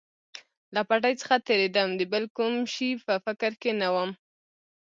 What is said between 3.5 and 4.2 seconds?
کې نه ووم.